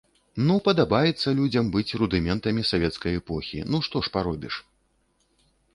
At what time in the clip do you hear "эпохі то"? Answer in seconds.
3.21-3.87